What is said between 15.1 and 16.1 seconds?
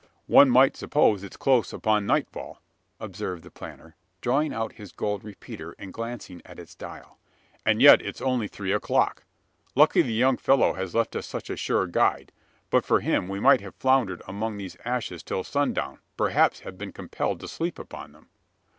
till sundown;